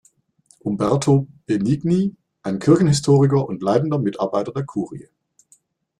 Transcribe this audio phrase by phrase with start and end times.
[0.61, 5.09] Umberto Benigni, ein Kirchenhistoriker und leitender Mitarbeiter der Kurie.